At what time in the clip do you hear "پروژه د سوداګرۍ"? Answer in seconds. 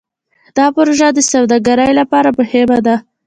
0.75-1.91